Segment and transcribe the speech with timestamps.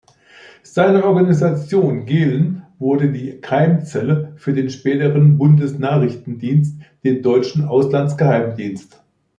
[0.63, 8.99] Seine Organisation Gehlen wurde die Keimzelle für den späteren Bundesnachrichtendienst, den deutschen Auslandsgeheimdienst.